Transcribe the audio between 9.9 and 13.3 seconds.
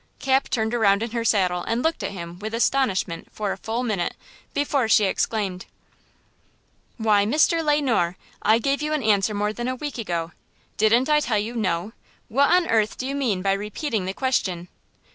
ago. Didn't I tell you 'No'? What on earth do you